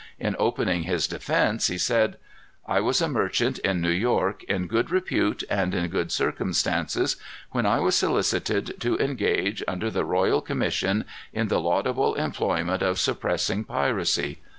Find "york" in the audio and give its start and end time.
3.91-4.43